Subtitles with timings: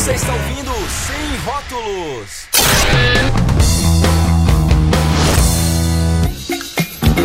[0.00, 2.48] Você está ouvindo Sem Rótulos.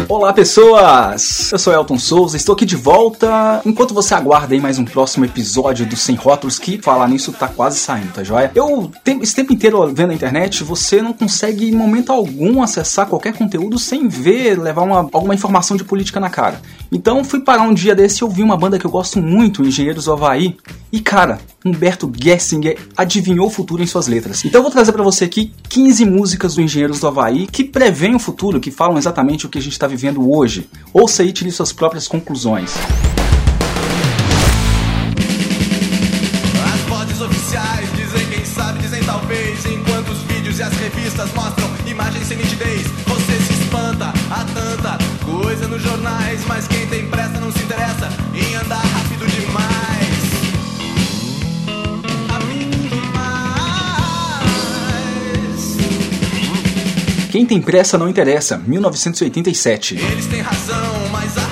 [0.09, 1.53] Olá pessoas!
[1.53, 3.61] Eu sou Elton Souza, estou aqui de volta.
[3.65, 7.47] Enquanto você aguarda aí mais um próximo episódio do Sem Rótulos, que falar nisso tá
[7.47, 8.51] quase saindo, tá joia?
[8.53, 13.37] Eu, esse tempo inteiro vendo a internet, você não consegue em momento algum acessar qualquer
[13.37, 16.61] conteúdo sem ver, levar uma, alguma informação de política na cara.
[16.91, 20.03] Então fui parar um dia desse e ouvi uma banda que eu gosto muito, Engenheiros
[20.03, 20.57] do Havaí.
[20.91, 24.45] E cara, Humberto Gessinger adivinhou o futuro em suas letras.
[24.45, 28.13] Então eu vou trazer para você aqui 15 músicas do Engenheiros do Havaí que preveem
[28.13, 30.69] o futuro, que falam exatamente o que a gente está vivendo hoje.
[30.93, 32.71] Ouça e tire suas próprias conclusões.
[57.55, 59.95] Tem pressa não interessa, 1987.
[59.95, 61.44] Eles têm razão, mas a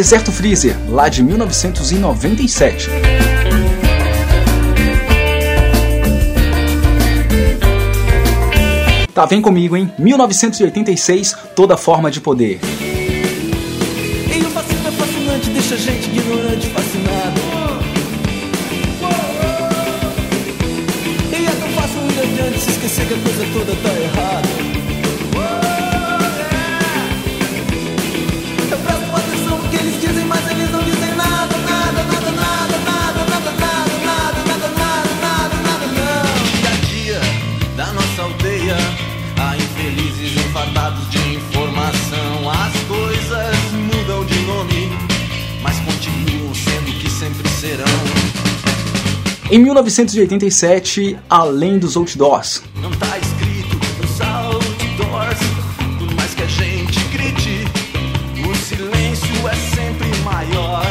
[0.00, 2.88] Deserto Freezer, lá de 1997.
[9.12, 9.92] Tá, vem comigo, hein?
[9.98, 12.58] 1986, Toda Forma de Poder.
[49.52, 52.62] Em 1987, Além dos Outdoors.
[52.80, 55.40] Não tá escrito nos outdoors,
[55.98, 57.64] por mais que a gente grite,
[58.48, 60.86] o silêncio é sempre maior.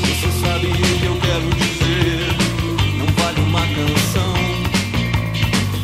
[0.00, 2.26] Você sabe o que eu quero dizer,
[2.98, 4.34] não vale uma canção,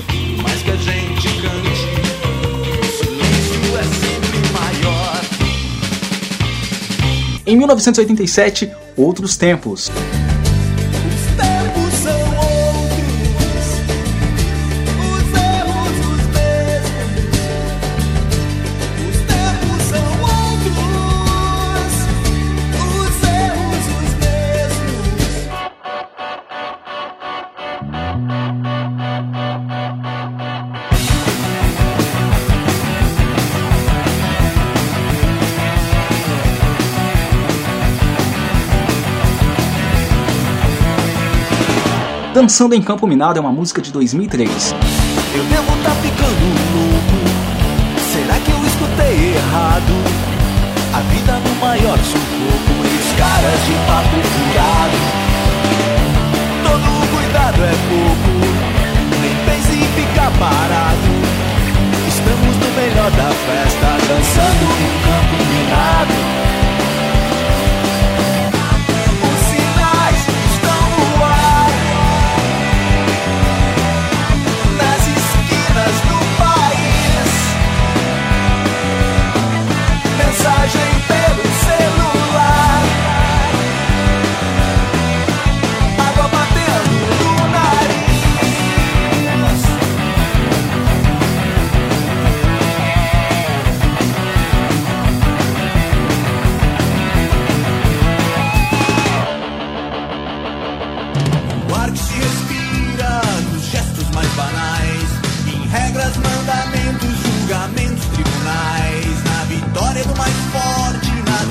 [0.08, 1.86] por mais que a gente cante,
[2.66, 5.20] o silêncio é sempre maior.
[7.46, 9.88] Em 1987, Outros Tempos.
[42.42, 44.74] Dançando em Campo Minado é uma música de 2003.
[45.32, 46.44] Eu devo tá ficando
[46.74, 47.22] louco.
[48.12, 49.94] Será que eu escutei errado?
[50.92, 54.98] A vida no maior sufoco e os caras de papo furado.
[56.66, 58.32] Todo cuidado é pouco.
[59.22, 61.10] Nem pense em ficar parado.
[62.08, 66.51] Estamos no melhor da festa, dançando em campo minado.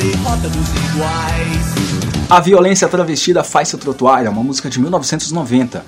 [0.09, 2.29] Rota dos iguais.
[2.29, 5.83] A Violência Travestida Faz Seu Trotuário é uma música de 1990.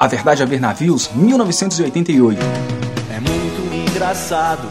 [0.00, 2.40] A Verdade a Ver Navios, 1988.
[3.10, 4.68] É muito engraçado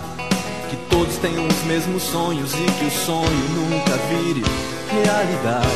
[0.70, 4.42] que todos tenham os mesmos sonhos e que o sonho nunca vire
[4.90, 5.68] realidade.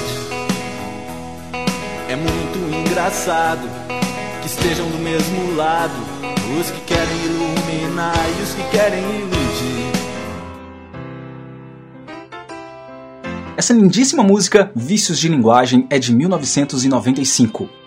[2.08, 3.68] É muito engraçado
[4.42, 5.96] que estejam do mesmo lado
[6.58, 9.92] os que querem iluminar e os que querem iludir.
[13.58, 17.81] Essa lindíssima música, Vícios de Linguagem, é de 1995.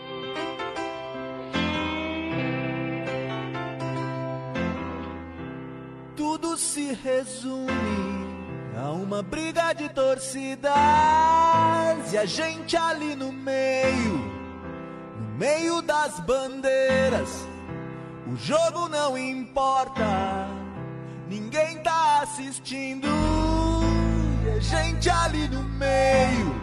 [12.15, 14.33] E a gente ali no meio,
[15.19, 17.45] no meio das bandeiras.
[18.25, 20.47] O jogo não importa,
[21.29, 23.09] ninguém tá assistindo.
[24.45, 26.55] E a gente ali no meio,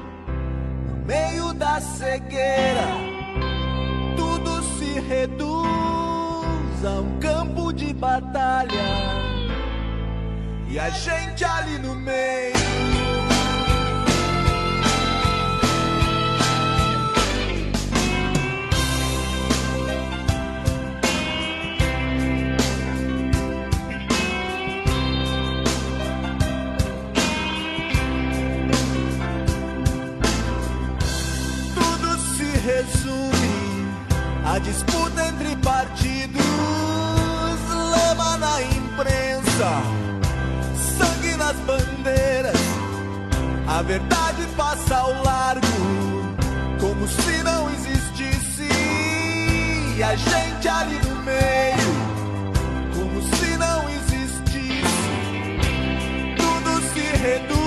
[0.88, 2.88] no meio da cegueira,
[4.16, 9.21] tudo se reduz a um campo de batalha.
[10.72, 13.01] E a gente ali no meio.
[57.12, 57.61] Tudo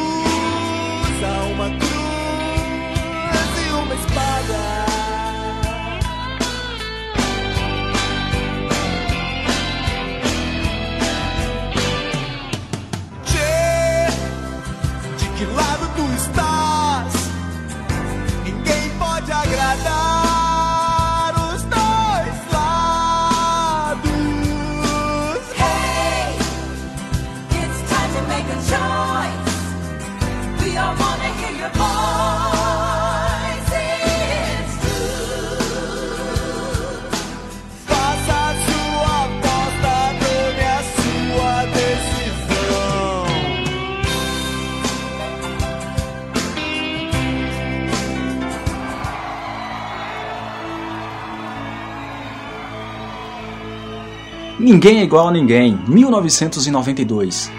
[54.64, 57.52] Ninguém é igual a ninguém, 1992.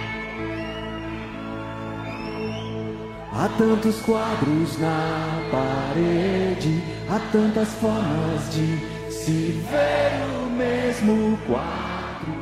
[3.31, 8.79] Há tantos quadros na parede, há tantas formas de
[9.13, 12.33] se ver o mesmo quadro.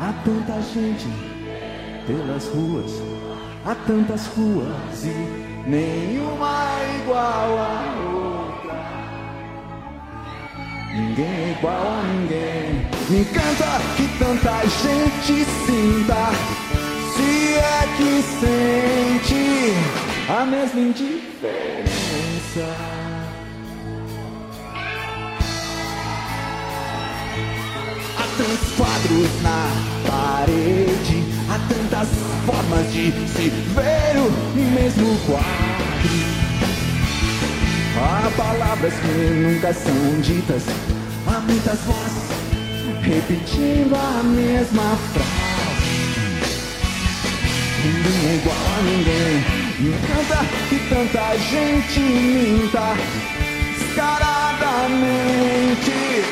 [0.00, 1.08] Há tanta gente
[2.06, 3.02] pelas ruas,
[3.66, 8.05] há tantas ruas e nenhuma igual a
[10.96, 12.86] Ninguém é igual a ninguém.
[13.10, 16.32] Me encanta que tanta gente sinta.
[17.14, 19.74] Se é que sente
[20.26, 21.86] a mesma indiferença.
[28.18, 29.68] Há tantos quadros na
[30.08, 32.08] parede, há tantas
[32.46, 34.30] formas de se ver o
[34.72, 36.45] mesmo quadro.
[37.98, 40.64] Há palavras que nunca são ditas,
[41.26, 42.26] há muitas vozes
[43.02, 45.36] repetindo a mesma frase.
[47.84, 49.44] Ninguém é igual a ninguém.
[49.78, 50.38] Me encanta
[50.68, 52.96] que tanta gente minta
[53.78, 56.24] descaradamente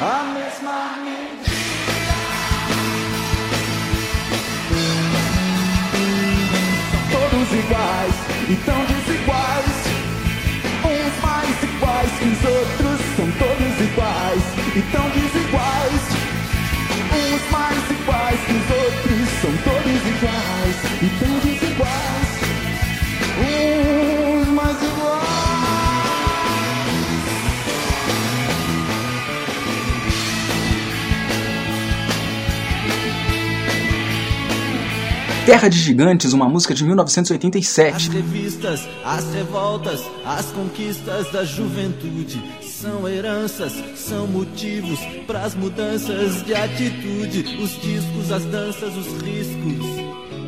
[0.00, 2.16] a mesma mentira.
[7.10, 8.14] Todos iguais
[8.48, 8.80] e tão
[12.20, 14.42] que os outros são todos iguais
[14.76, 16.02] e tão desiguais.
[17.16, 19.09] Uns mais iguais que os outros
[35.50, 38.08] Terra de Gigantes, uma música de As 1987.
[38.10, 46.54] revistas, as revoltas, as conquistas da juventude são heranças, são motivos para as mudanças de
[46.54, 47.58] atitude.
[47.60, 49.86] Os discos, as danças, os riscos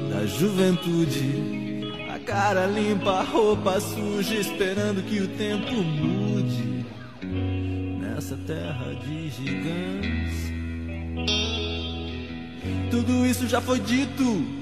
[0.08, 1.90] da juventude.
[2.08, 6.86] A cara limpa, a roupa suja, esperando que o tempo mude
[7.98, 10.52] nessa terra de gigantes.
[12.88, 14.61] Tudo isso já foi dito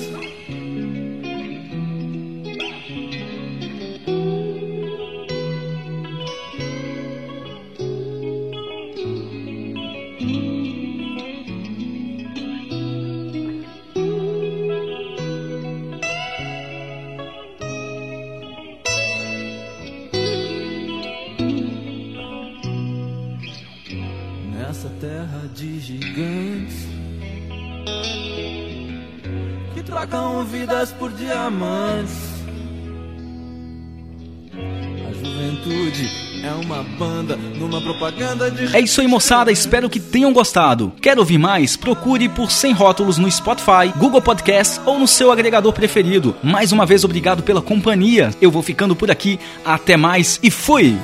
[31.51, 32.31] Por diamantes.
[35.07, 36.09] A juventude
[36.43, 39.51] é uma banda numa propaganda de É isso aí, moçada.
[39.51, 40.91] Espero que tenham gostado.
[41.01, 41.75] Quer ouvir mais?
[41.75, 46.35] Procure por Sem Rótulos no Spotify, Google Podcast ou no seu agregador preferido.
[46.41, 48.31] Mais uma vez, obrigado pela companhia.
[48.41, 49.39] Eu vou ficando por aqui.
[49.65, 50.97] Até mais e fui!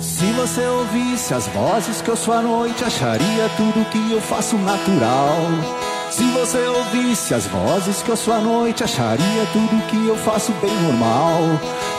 [0.00, 4.56] Se você ouvisse as vozes que eu sou à noite, acharia tudo que eu faço
[4.56, 5.36] natural.
[6.10, 10.52] Se você ouvisse as vozes que eu sou à noite, acharia tudo que eu faço
[10.60, 11.40] bem normal.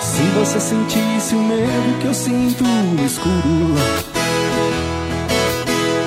[0.02, 3.76] Se você sentisse o medo que eu sinto no escuro.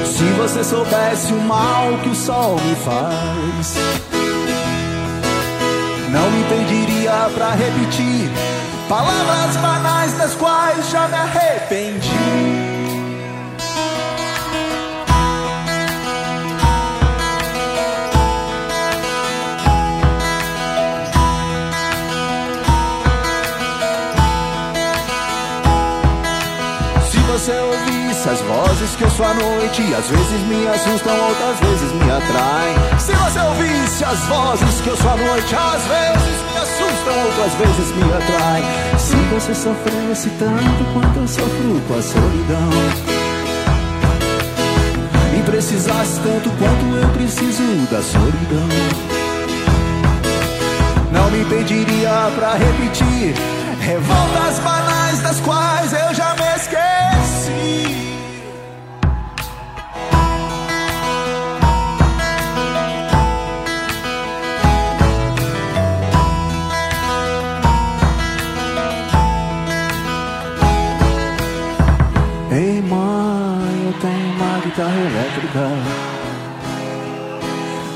[0.05, 3.75] Se você soubesse o mal que o sol me faz.
[6.11, 8.31] Não me pediria pra repetir
[8.89, 12.64] palavras banais das quais já me arrependi.
[28.25, 32.11] Ouvisse as vozes que eu sou à noite, às vezes me assustam, outras vezes me
[32.11, 32.99] atraem.
[32.99, 37.55] Se você ouvisse as vozes que eu sou à noite, às vezes me assustam, outras
[37.55, 38.65] vezes me atraem.
[38.99, 42.71] Se você sofresse tanto quanto eu sofro com a solidão.
[45.39, 48.69] E precisasse tanto quanto eu preciso da solidão.
[51.13, 53.35] Não me pediria pra repetir
[53.81, 56.14] revoltas banais das quais eu
[74.75, 75.61] guitarra elétrica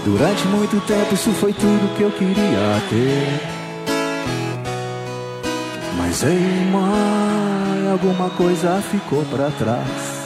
[0.05, 3.41] Durante muito tempo isso foi tudo que eu queria ter.
[5.99, 10.25] Mas ei, mãe, alguma coisa ficou para trás.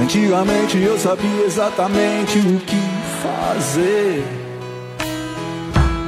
[0.00, 2.80] Antigamente eu sabia exatamente o que
[3.22, 4.24] fazer.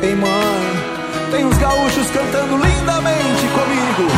[0.03, 4.13] Ei, mãe, tem os gaúchos cantando lindamente comigo.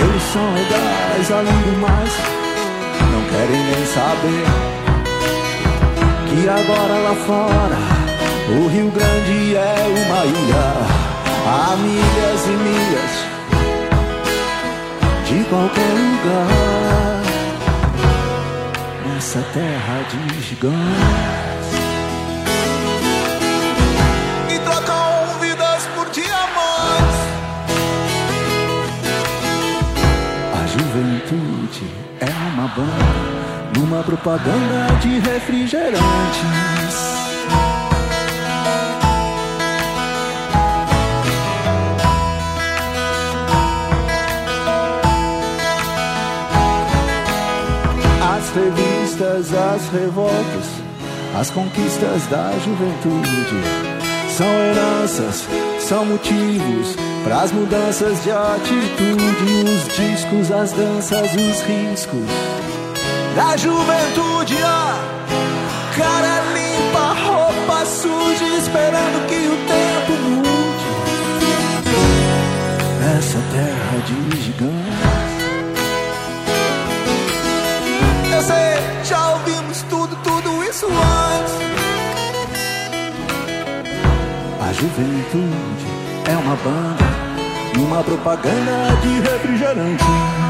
[0.00, 2.41] Eles são legais além do mais,
[3.32, 4.44] querem nem saber
[6.28, 7.78] que agora lá fora
[8.58, 10.68] o Rio Grande é uma ilha,
[11.46, 13.14] há milhas e milhas
[15.26, 17.22] de qualquer lugar
[19.06, 21.72] nessa terra de gigantes.
[24.50, 27.20] E trocam vidas por diamantes.
[30.52, 32.11] A juventude
[32.62, 36.00] uma banda numa propaganda de refrigerantes.
[48.22, 50.66] As revistas, as revoltas,
[51.40, 53.62] as conquistas da juventude
[54.36, 55.48] são heranças,
[55.92, 62.24] são motivos para as mudanças de atitude, os discos, as danças, os riscos
[63.36, 64.94] da juventude, ó.
[65.94, 70.88] Cara limpa, roupa suja, esperando que o tempo mude.
[73.18, 75.42] Essa terra de gigantes.
[78.34, 81.72] Eu sei, já ouvimos tudo, tudo isso antes.
[84.72, 85.81] A juventude
[86.44, 87.04] uma banda
[87.76, 90.42] numa propaganda de refrigerante.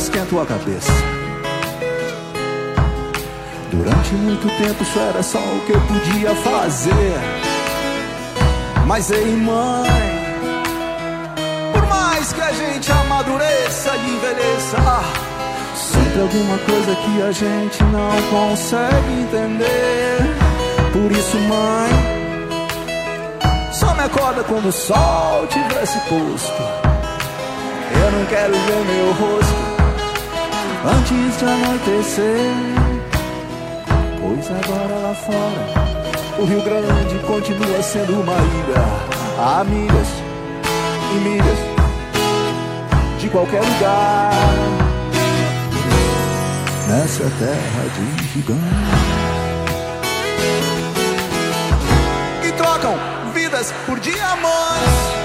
[0.00, 0.92] esquento a cabeça.
[3.70, 7.14] Durante muito tempo isso era só o que eu podia fazer.
[8.86, 10.09] Mas ei, mãe,
[13.20, 14.78] amadureça e envelheça,
[15.74, 20.18] sempre alguma coisa que a gente não consegue entender.
[20.92, 21.90] Por isso, mãe,
[23.72, 26.62] só me acorda quando o sol tivesse posto.
[27.92, 29.54] Eu não quero ver meu rosto
[30.86, 32.54] antes de anoitecer.
[34.20, 35.66] Pois agora lá fora,
[36.38, 38.84] o Rio Grande continua sendo uma ilha.
[39.38, 40.08] Há milhas
[41.12, 41.69] e milhas
[43.30, 44.30] qualquer lugar.
[46.88, 48.64] Nessa terra de gigantes.
[52.46, 52.94] E trocam
[53.32, 55.20] vidas por diamantes.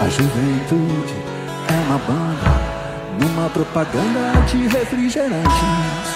[0.00, 1.14] A juventude
[1.68, 2.76] é uma banda
[3.18, 6.15] numa propaganda de refrigerantes.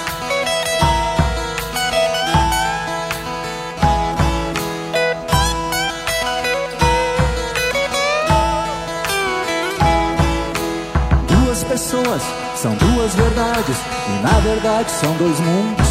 [12.11, 12.23] Duas
[12.57, 13.77] são duas verdades
[14.09, 15.87] e na verdade são dois mundos.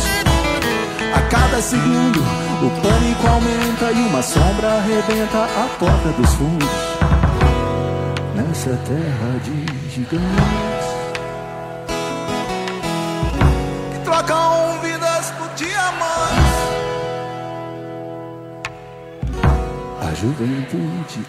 [1.15, 6.67] A cada segundo o pânico aumenta e uma sombra arrebenta a porta dos fundos
[8.35, 10.87] nessa terra de gigantes
[13.93, 16.59] que trocam vidas por diamantes.
[20.01, 21.25] A juventude.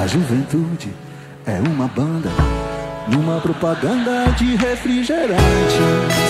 [0.00, 0.94] A juventude
[1.44, 2.30] é uma banda
[3.08, 6.27] numa propaganda de refrigerante.